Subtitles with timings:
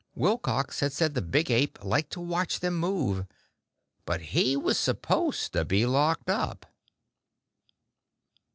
[0.15, 3.27] Wilcox had said the big ape liked to watch them move...
[4.03, 6.65] but he was supposed to be locked up.